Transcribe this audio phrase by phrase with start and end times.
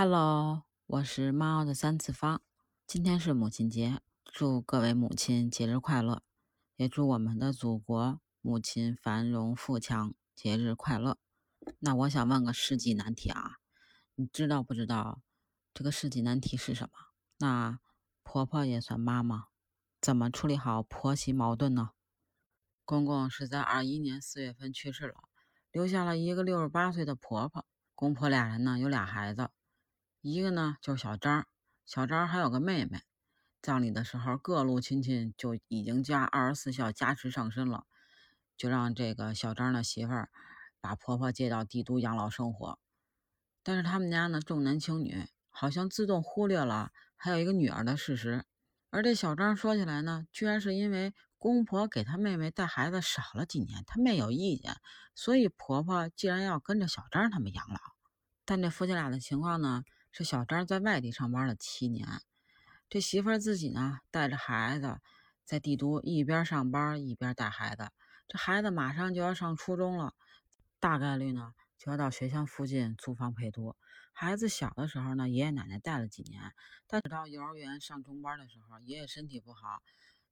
[0.00, 2.40] Hello，我是猫的三次方。
[2.86, 6.22] 今天是母亲节，祝各位母亲节日快乐，
[6.76, 11.18] 也祝我们的祖国母亲繁荣富强，节日快乐。
[11.80, 13.56] 那我想问个世纪难题啊，
[14.14, 15.20] 你知道不知道
[15.74, 16.92] 这个世纪难题是什么？
[17.38, 17.80] 那
[18.22, 19.46] 婆婆也算妈吗？
[20.00, 21.90] 怎么处理好婆媳矛盾呢？
[22.84, 25.14] 公公是在二一年四月份去世了，
[25.72, 27.66] 留下了一个六十八岁的婆婆。
[27.96, 29.50] 公婆俩人呢有俩孩子。
[30.20, 31.46] 一个呢就是小张，
[31.86, 33.02] 小张还有个妹妹。
[33.62, 37.86] 葬礼的时候，各路亲戚就已经加二十四孝加持上身了，
[38.56, 40.30] 就让这个小张的媳妇儿
[40.80, 42.78] 把婆婆接到帝都养老生活。
[43.62, 48.44] 但是他们家呢重男轻女，好像自动忽略了还有一个女儿的事实。
[48.90, 54.76] 而这小张说起来呢，居然是因为公婆给他妹妹带孩子少了几年，他妹有意见，
[55.14, 57.78] 所以婆婆既然要跟着小张他们养老。
[58.44, 59.82] 但这夫妻俩的情况呢？
[60.18, 62.04] 这小张在外地上班了七年，
[62.88, 64.98] 这媳妇儿自己呢带着孩子
[65.44, 67.92] 在帝都一边上班一边带孩子。
[68.26, 70.14] 这孩子马上就要上初中了，
[70.80, 73.76] 大概率呢就要到学校附近租房陪读。
[74.12, 76.52] 孩子小的时候呢，爷爷奶奶带了几年，
[76.88, 79.80] 但是到幼儿园上中班的时候，爷爷身体不好，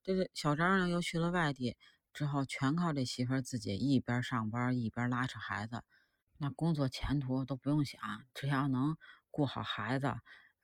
[0.02, 1.76] 这个小张呢又去了外地，
[2.12, 5.84] 之后全靠这媳妇儿自己一边上班一边拉扯孩子，
[6.38, 8.00] 那工作前途都不用想，
[8.34, 8.96] 只要能。
[9.36, 10.14] 顾好孩子，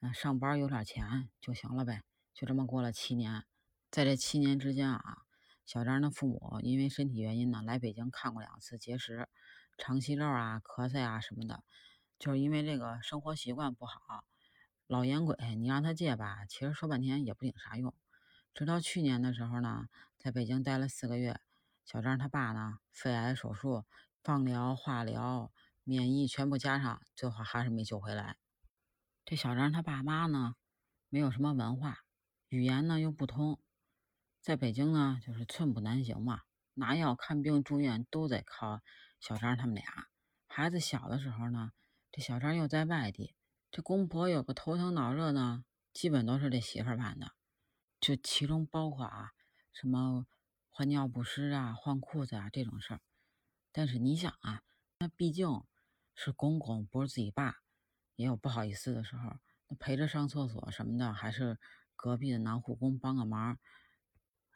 [0.00, 2.02] 嗯，上班有点钱就行了呗。
[2.32, 3.44] 就这么过了七年，
[3.90, 5.18] 在这七年之间啊，
[5.66, 9.28] 小张的父母因为身体原因呢，来北京看过两次结石、
[9.76, 11.62] 肠息肉啊、咳嗽啊什么的，
[12.18, 14.24] 就是因为这个生活习惯不好。
[14.86, 17.94] 老烟鬼，你让他戒吧，其实说半天也不顶啥用。
[18.54, 21.38] 直到去年的时候呢，在北京待了四个月，
[21.84, 23.84] 小张他爸呢，肺癌手术、
[24.22, 25.52] 放疗、化疗、
[25.84, 28.38] 免疫全部加上，最后还是没救回来。
[29.24, 30.56] 这小张他爸妈呢，
[31.08, 32.04] 没有什么文化，
[32.48, 33.60] 语言呢又不通，
[34.40, 36.42] 在北京呢就是寸步难行嘛，
[36.74, 38.82] 拿药、看病、住院都得靠
[39.20, 40.08] 小张他们俩。
[40.48, 41.72] 孩子小的时候呢，
[42.10, 43.36] 这小张又在外地，
[43.70, 47.32] 这公婆有个头疼脑热呢，基本都是这媳妇儿办的，
[48.00, 49.30] 就其中包括啊
[49.72, 50.26] 什么
[50.68, 53.00] 换尿不湿啊、换裤子啊这种事儿。
[53.70, 54.62] 但是你想啊，
[54.98, 55.64] 那毕竟
[56.14, 57.61] 是公公，不是自己爸。
[58.22, 59.36] 也有不好意思的时候，
[59.80, 61.58] 陪着上厕所什么的，还是
[61.96, 63.58] 隔壁的男护工帮个忙。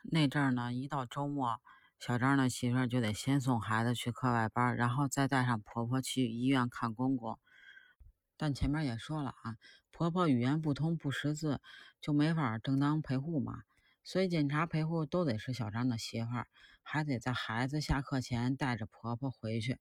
[0.05, 1.61] 那阵儿呢，一到周末，
[1.99, 7.41] 小张的媳妇就得先送孩子去课外班，然后再带上婆婆去医院看公公。
[8.37, 9.57] 但前面也说了啊，
[9.91, 11.61] 婆婆语言不通不识字，
[12.01, 13.65] 就没法正当陪护嘛，
[14.05, 16.47] 所以检查陪护都得是小张的媳妇儿，
[16.85, 19.81] 还得在孩子下课前带着婆婆回去。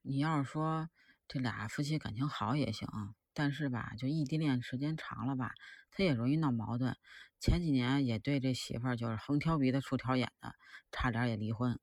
[0.00, 0.88] 你要是说，
[1.28, 2.88] 这俩夫妻感情好也行，
[3.34, 5.52] 但是吧，就异地恋时间长了吧，
[5.90, 6.96] 他也容易闹矛盾。
[7.38, 10.54] 前几年也对这媳妇儿就是横挑鼻子竖挑眼的，
[10.90, 11.78] 差点也离婚。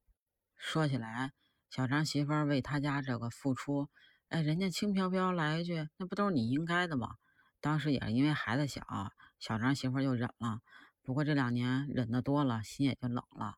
[0.58, 1.32] 说起来，
[1.70, 3.88] 小张媳妇儿为他家这个付出，
[4.30, 7.18] 哎，人家轻飘飘来一句，那不都是你应该的吗？
[7.62, 10.62] 当时也是因为孩子小，小张媳妇儿就忍了。
[11.04, 13.56] 不过这两年忍得多了，心也就冷了。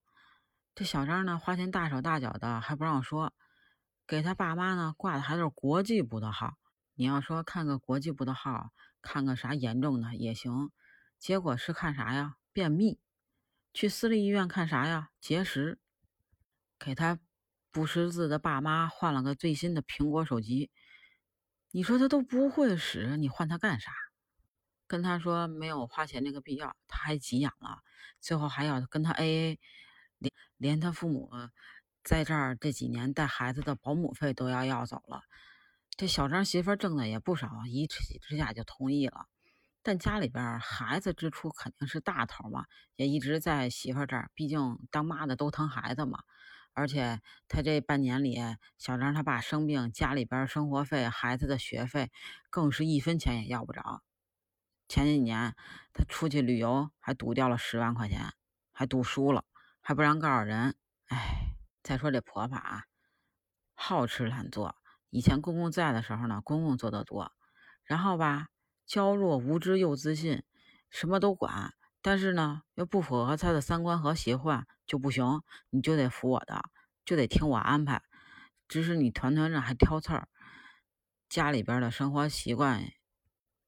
[0.76, 3.34] 这小张呢，花钱大手大脚的，还不让说。
[4.08, 6.58] 给他爸妈呢挂的还都是国际部的号，
[6.96, 10.72] 你要说看个国际部的号，看个啥严重的也行。
[11.20, 12.38] 结果是看啥呀？
[12.54, 13.00] 便秘。
[13.74, 15.10] 去私立医院看啥呀？
[15.20, 15.78] 结石。
[16.80, 17.20] 给他
[17.70, 20.72] 不识字的爸妈换了个最新的苹果手机，
[21.72, 23.92] 你说他都不会使，你换他干啥？
[24.88, 27.82] 跟他说没有花钱那个必要，他还急眼了，
[28.22, 29.58] 最后还要跟他 AA，
[30.18, 31.30] 连连他父母。
[32.08, 35.24] 在这儿这几年带孩子的保姆费都要要走了，
[35.98, 39.26] 这小张媳妇挣的也不少，一气之下就同意了。
[39.84, 42.64] 但家里边孩子支出肯定是大头嘛，
[42.96, 46.20] 也一直在媳妇这儿，毕竟当妈的都疼孩子嘛。
[46.72, 47.20] 而且
[47.50, 48.40] 他这半年里，
[48.78, 52.10] 小张他爸生病，家里边生活费、孩子的学费，
[52.50, 54.02] 更是一分钱也要不着。
[54.88, 55.58] 前几年
[55.92, 58.32] 他出去旅游还赌掉了十万块钱，
[58.72, 59.44] 还赌输了，
[59.82, 60.74] 还不让告诉人，
[61.08, 61.57] 哎。
[61.88, 62.84] 再说这婆婆啊，
[63.74, 64.76] 好吃懒做。
[65.10, 67.32] 以前公公在的时候呢，公公做的多。
[67.86, 68.48] 然后吧，
[68.86, 70.44] 娇弱无知又自信，
[70.90, 71.74] 什么都管。
[72.02, 76.62] 但是呢，又不符合他的三观和习惯就不行，你就得服我的，
[77.06, 78.04] 就得听我安排。
[78.68, 80.28] 只是你团团转还挑刺儿，
[81.30, 82.84] 家里边的生活习惯、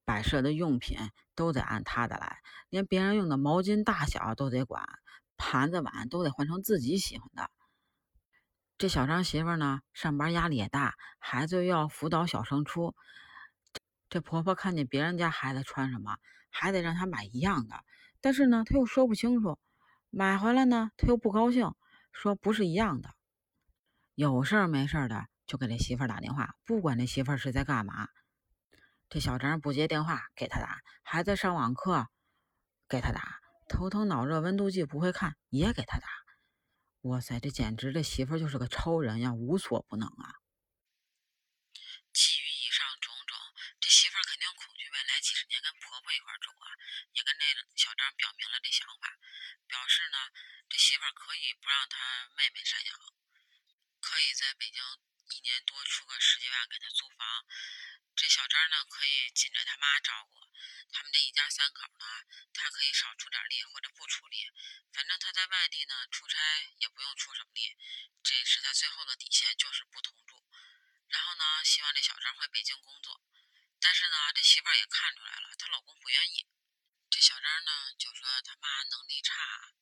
[0.04, 0.98] 摆设的用品
[1.36, 4.84] 都得按他的来，连别人用的毛巾大小都得管，
[5.38, 7.50] 盘子碗都得换成自己喜欢的。
[8.80, 12.96] 这小张媳妇呢，上班压力也大，孩子又要辅导小升初，
[14.10, 16.16] 这婆婆看见别人家孩子穿什么，
[16.50, 17.84] 还得让她买一样的，
[18.22, 19.60] 但是呢，她又说不清楚，
[20.10, 21.76] 买回来呢，她又不高兴，
[22.14, 23.10] 说不是一样的。
[24.16, 28.08] 有事儿没事儿的就给这媳妇儿打电话，不管这媳妇儿是在干嘛。
[29.10, 30.70] 这小张不接电话，给他打；
[31.04, 32.08] 还在上网课，
[32.88, 33.20] 给他打；
[33.68, 36.08] 头疼脑热温度计不会看，也给他打。
[37.08, 40.44] 哇塞，这简直这媳妇儿就是个超人呀，无所不能啊！
[42.12, 43.40] 基于以上种种，
[43.80, 46.68] 这媳妇儿肯定恐惧未来几十年跟婆婆一块住啊，
[47.16, 47.46] 也跟这
[47.80, 49.16] 小张表明了这想法，
[49.64, 50.18] 表示呢，
[50.68, 52.92] 这媳妇儿可以不让他妹妹赡养，
[54.04, 54.84] 可以在北京
[55.32, 57.48] 一年多出个十几万给她租房。
[58.12, 60.49] 这小张呢，可以紧着他妈照顾。
[60.92, 62.06] 他们这一家三口呢，
[62.54, 64.50] 他可以少出点力或者不出力，
[64.94, 66.40] 反正他在外地呢出差
[66.78, 67.76] 也不用出什么力。
[68.24, 70.46] 这是他最后的底线，就是不同住。
[71.08, 73.22] 然后呢，希望这小张回北京工作。
[73.80, 76.46] 但是呢，这媳妇儿也看出来了，她老公不愿意。
[77.10, 79.74] 这小张呢就说他妈能力差，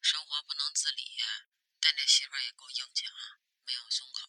[0.00, 1.16] 生活不能自理。
[1.80, 4.26] 但这媳妇儿也够硬气啊，没有松口。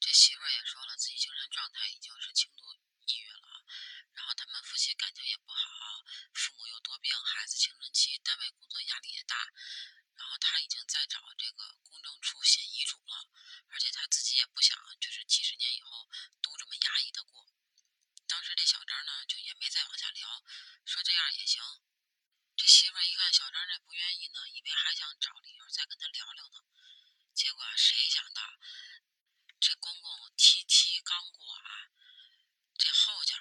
[0.00, 2.78] 这媳妇儿也说了，自己精神状态已经是轻度。
[3.06, 3.64] 抑郁了，
[4.14, 9.52] 然后他们夫妻感情也不好，父母又多病，孩子青春期，单位工作压力也大，
[10.16, 13.28] 然后他已经在找这个公证处写遗嘱了，
[13.68, 16.08] 而且他自己也不想，就是几十年以后
[16.40, 17.46] 都这么压抑的过。
[18.28, 20.44] 当时这小张呢，就也没再往下聊，
[20.84, 21.62] 说这样也行。
[22.56, 26.64] 这媳妇一看小张这不愿意呢，以为还想找理由再跟他聊聊呢，
[27.34, 28.42] 结果谁想到
[29.58, 31.88] 这公公七七刚过啊。
[32.78, 33.36] 这后脚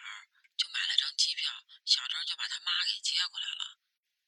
[0.57, 1.51] 就买了张机票，
[1.91, 3.75] 小张就把他妈给接过来了。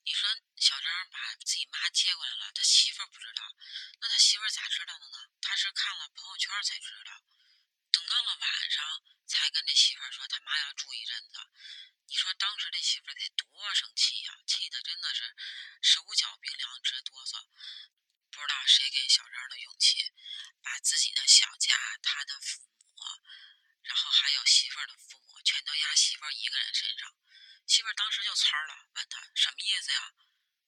[0.03, 0.27] 你说
[0.57, 3.55] 小张把自己妈接过来了，他媳妇儿不知道，
[4.01, 5.17] 那他媳妇儿咋知道的呢？
[5.39, 7.23] 他是看了朋友圈才知道，
[7.89, 8.83] 等到了晚上
[9.25, 11.39] 才跟这媳妇儿说他妈要住一阵子。
[12.07, 15.33] 你说当时这媳妇儿得多生气呀，气的真的是
[15.81, 17.47] 手脚冰凉，直哆嗦。
[18.29, 20.11] 不知道谁给小张的勇气，
[20.61, 21.73] 把自己的小家，
[22.03, 22.91] 他的父母。
[23.83, 27.15] 然后还有媳妇儿的父母，全都压媳妇儿一个人身上。
[27.65, 30.13] 媳妇儿当时就蹿了，问他什么意思呀？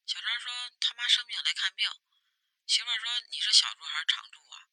[0.06, 1.90] 小张说他妈生病来看病。
[2.68, 4.68] 媳妇儿说你是小住还是长住啊？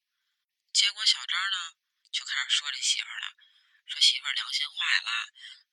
[0.72, 1.74] 结果小张呢
[2.10, 3.26] 就开始说这媳妇儿了，
[3.86, 5.10] 说媳妇儿良心坏了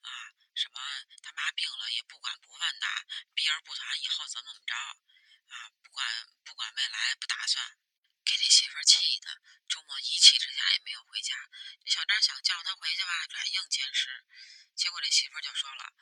[0.02, 0.10] 啊，
[0.56, 0.82] 什么
[1.24, 2.88] 他妈病了也不管不问的，
[3.34, 7.78] 避而不谈以后怎么怎么着啊，不管不管未来不打算。
[8.26, 11.36] 给这媳妇儿气的，周末一气之下也没有回家。
[11.84, 14.26] 这小张想叫他回去吧，软硬兼施。
[14.76, 15.94] 结果这媳妇儿就说了，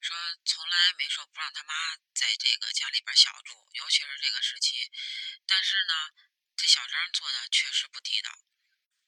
[0.00, 4.90] 说从来没说不让他妈在这个家里边小住，尤其是这个时期。
[5.46, 6.10] 但是呢，
[6.56, 8.30] 这小张做的确实不地道，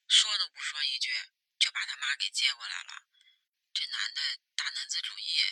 [0.07, 1.11] 说都不说一句，
[1.59, 3.07] 就把他妈给接过来了。
[3.73, 4.21] 这男的
[4.55, 5.43] 大男子主义，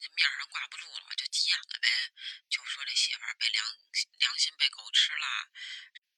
[0.00, 1.88] 那面上挂不住了，就急眼了呗，
[2.50, 3.64] 就说这媳妇儿被良
[4.18, 5.26] 良心被狗吃了。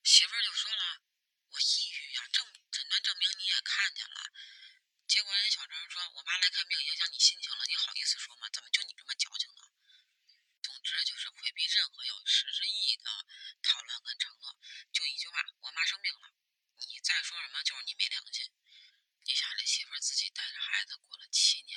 [0.06, 1.02] 媳妇儿就说了
[1.50, 4.30] ：“我抑郁呀，证诊断证明你也看见了。”
[5.08, 8.48] 结果人小张说：“我妈来看病影响你心情了，你好意思说吗？
[8.52, 9.62] 怎么就你这么矫情呢？”
[10.62, 13.26] 总之就是回避任何有实质意义的
[13.62, 14.56] 讨论跟承诺，
[14.92, 16.30] 就一句话：“我妈生病了。”
[16.86, 18.46] 你再说什么就是你没良心。
[19.24, 21.76] 你想这媳妇儿自己带着孩子过了七年，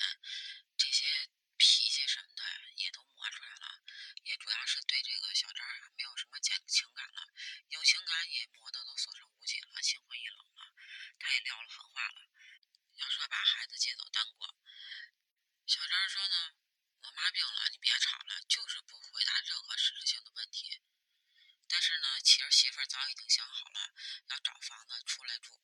[0.77, 2.43] 这些脾气什么的
[2.75, 3.81] 也都磨出来了，
[4.23, 7.27] 也主要是对这个小张啊没有什么情情感了。
[7.69, 10.73] 有情感也磨得都所剩无几了，心灰意冷了。
[11.19, 12.29] 他也撂了狠话了，
[12.97, 14.55] 要说把孩子接走单过。
[15.65, 16.53] 小张说呢，
[17.01, 20.81] 我妈病了，你别吵了，就是不回答任何实质性的问题。
[21.67, 23.93] 但是呢，其实媳妇儿早已经想好了，
[24.29, 25.61] 要找房子出来住，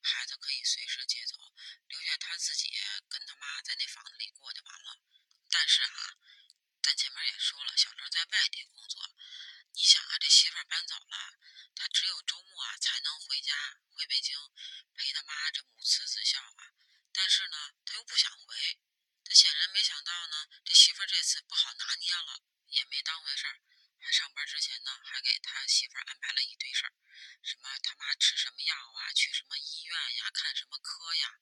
[0.00, 1.36] 孩子可以随时接走，
[1.88, 2.72] 留下他自己
[3.10, 5.02] 跟他妈在那房子里过就完了。
[5.50, 6.16] 但是啊，
[6.82, 9.04] 咱前面也说了，小张在外地工作。
[9.74, 11.38] 你想啊，这媳妇儿搬走了，
[11.74, 13.54] 他只有周末啊才能回家，
[13.90, 14.38] 回北京
[14.94, 16.72] 陪他妈，这母慈子孝啊。
[17.12, 18.78] 但是呢，他又不想回，
[19.24, 19.54] 他显
[20.26, 23.60] 呢，这媳妇这次不好拿捏了，也没当回事儿。
[24.00, 26.92] 还上班之前呢，还给他媳妇儿安排了一堆事儿，
[27.42, 31.40] 什么他妈吃什么药啊，去什么医院呀，看什么科呀，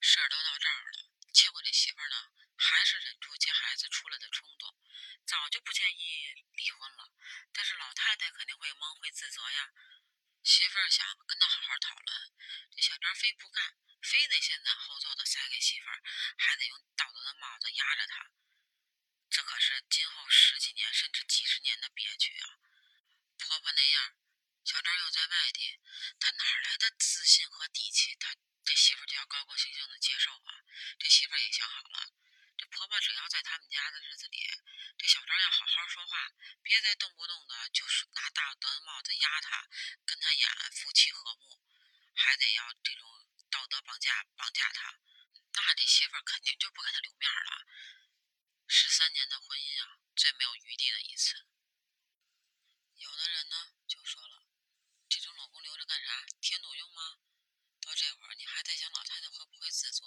[0.00, 1.10] 事儿都到这儿了。
[1.32, 2.16] 结果这媳妇儿呢，
[2.56, 4.76] 还是忍住接孩子出来的冲动。
[5.26, 7.12] 早就不建议离婚了，
[7.52, 9.72] 但是老太太肯定会蒙会自责呀。
[10.42, 12.32] 媳妇儿想跟他好好讨论，
[12.74, 16.02] 这小张非不干，非得先斩后奏的塞给媳妇儿，
[16.38, 18.30] 还得用道德的帽子压着他。
[19.30, 22.56] 这可是今后十几年甚至几十年的憋屈啊！
[23.36, 24.16] 婆婆那样，
[24.64, 25.78] 小张又在外地，
[26.18, 28.16] 他哪来的自信和底气？
[28.16, 30.64] 他这媳妇儿就要高高兴兴的接受啊？
[30.98, 32.12] 这媳妇儿也想好了，
[33.00, 34.38] 只要在他们家的日子里，
[34.96, 39.68] 这小张要好好说话，别再动不动的就是拿大德帽子压他，
[40.04, 41.60] 跟他演夫妻和睦，
[42.14, 43.06] 还得要这种
[43.50, 44.98] 道德绑架绑架他，
[45.52, 47.66] 那这媳妇儿肯定就不给他留面了。
[48.66, 51.46] 十三年的婚姻啊，最没有余地的一次。
[52.96, 54.44] 有的人呢就说了，
[55.08, 56.26] 这种老公留着干啥？
[56.40, 57.18] 添堵用吗？
[57.80, 60.04] 到这会儿你还在想老太太会不会自责？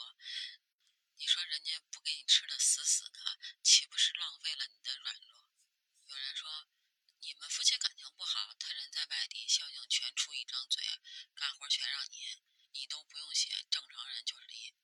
[1.17, 3.19] 你说人家不给你吃的死死的，
[3.63, 5.47] 岂不是浪费了你的软弱？
[6.07, 6.67] 有人说，
[7.21, 10.83] 你们夫妻感情不好，他人在外地，孝敬全出一张嘴，
[11.33, 14.75] 干活全让你，你都不用写，正常人就是离。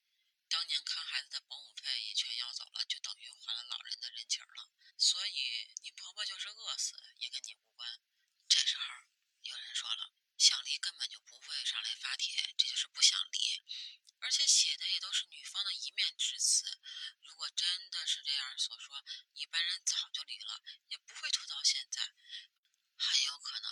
[0.50, 4.72] 当年看孩子的保姆费也全要走了，就等于还了老人的人情了。
[4.98, 8.00] 所以你婆婆就是饿死也跟你无关。
[8.48, 8.84] 这时候
[9.42, 13.62] 有人说了，想离根本就不会上来发帖，这就是不想离，
[14.20, 16.80] 而且写的也都是女方的一面之词。
[17.22, 22.01] 如果真的是这样所说，一般人早就离了，也不会拖到现在。
[22.96, 23.70] 很有可能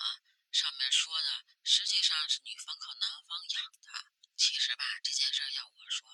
[0.52, 3.90] 上面说的实际是女方靠男方养的。
[4.38, 6.08] 其实吧，这件事要我说。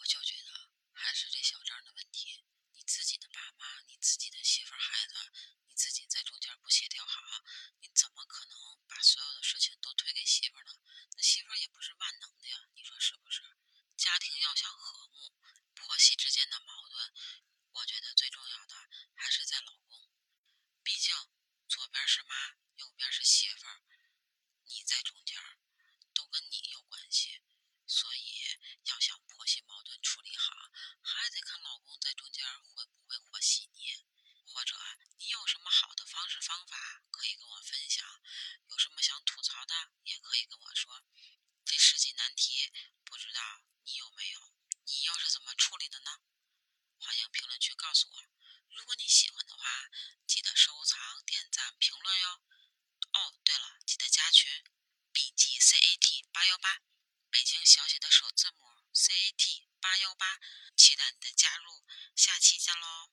[0.00, 2.44] 我就觉得还是这小张的问题。
[2.72, 5.14] 你自己的爸妈，你自己的媳妇孩子，
[5.68, 7.44] 你自己在中间不协调好，
[7.80, 8.56] 你怎么可能
[8.88, 10.72] 把所有的事情都推给媳妇呢？
[11.16, 13.42] 那媳妇也不是万能的呀，你说是不是？
[13.96, 15.36] 家庭要想和睦，
[15.74, 17.12] 婆媳之间的矛盾，
[17.72, 18.74] 我觉得最重要的
[19.14, 20.10] 还是在老公。
[20.82, 21.14] 毕竟
[21.68, 23.82] 左边是妈，右边是媳妇儿，
[24.64, 25.36] 你在中间，
[26.14, 27.42] 都跟你有关系。
[27.86, 28.40] 所以，
[28.84, 30.70] 要想婆媳矛盾处理好，
[31.02, 34.06] 还得看老公在中间会不会和稀泥。
[34.46, 34.76] 或者，
[35.18, 38.06] 你有什么好的方式方法可以跟我分享？
[38.68, 41.02] 有什么想吐槽的，也可以跟我说。
[41.64, 42.72] 这世纪难题，
[43.04, 43.40] 不知道
[43.84, 44.40] 你有没有？
[44.86, 46.10] 你又是怎么处理的呢？
[46.96, 48.16] 欢迎评论区告诉我。
[48.74, 49.90] 如果你喜欢的话，
[50.26, 52.42] 记得收藏、点赞、评论哟。
[53.12, 54.48] 哦，对了，记得加群
[55.12, 56.80] ，B G C A T 八幺八。
[57.28, 60.40] 北京小写的首字母 C A T 八幺八，
[60.74, 61.84] 期待你的加入，
[62.16, 63.12] 下期见喽！